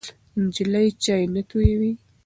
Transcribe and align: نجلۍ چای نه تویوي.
نجلۍ 0.41 0.87
چای 1.03 1.23
نه 1.33 1.41
تویوي. 1.49 1.91